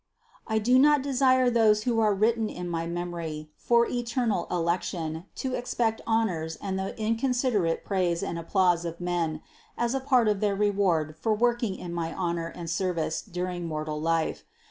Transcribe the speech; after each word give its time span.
I 0.47 0.57
do 0.57 0.79
not 0.79 1.03
de 1.03 1.13
sire 1.13 1.51
those 1.51 1.83
who 1.83 1.99
are 1.99 2.11
written 2.15 2.49
in 2.49 2.67
my 2.67 2.87
memory 2.87 3.51
for 3.55 3.87
eternal 3.87 4.47
election 4.49 5.25
to 5.35 5.53
expect 5.53 6.01
honors 6.07 6.55
and 6.55 6.79
the 6.79 6.99
inconsiderate 6.99 7.85
praise 7.85 8.23
and 8.23 8.39
applause 8.39 8.83
of 8.83 8.99
men 8.99 9.43
as 9.77 9.93
a 9.93 9.99
part 9.99 10.27
of 10.27 10.39
their 10.39 10.55
reward 10.55 11.17
for 11.19 11.35
work 11.35 11.61
ing 11.61 11.75
in 11.75 11.93
my 11.93 12.11
honor 12.15 12.47
and 12.47 12.67
service 12.67 13.21
during 13.21 13.67
mortal 13.67 14.01
life. 14.01 14.43